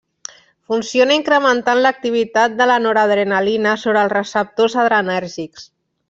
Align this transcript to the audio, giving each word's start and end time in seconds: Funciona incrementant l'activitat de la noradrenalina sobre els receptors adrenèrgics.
Funciona 0.71 1.17
incrementant 1.17 1.81
l'activitat 1.85 2.55
de 2.63 2.67
la 2.71 2.77
noradrenalina 2.87 3.75
sobre 3.85 4.01
els 4.05 4.13
receptors 4.17 4.79
adrenèrgics. 4.85 5.69